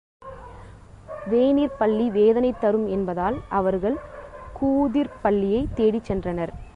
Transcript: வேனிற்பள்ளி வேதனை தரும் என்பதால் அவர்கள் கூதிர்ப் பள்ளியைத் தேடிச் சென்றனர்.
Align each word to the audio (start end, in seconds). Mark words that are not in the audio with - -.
வேனிற்பள்ளி 1.25 2.09
வேதனை 2.09 2.53
தரும் 2.59 2.87
என்பதால் 2.87 3.37
அவர்கள் 3.49 3.97
கூதிர்ப் 4.59 5.19
பள்ளியைத் 5.21 5.75
தேடிச் 5.75 6.11
சென்றனர். 6.11 6.53